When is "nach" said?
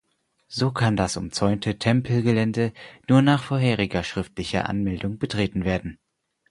3.21-3.43